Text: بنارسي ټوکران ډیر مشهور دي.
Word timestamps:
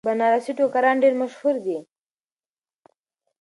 بنارسي 0.07 0.51
ټوکران 0.57 0.95
ډیر 1.03 1.13
مشهور 1.21 1.55
دي. 1.65 1.77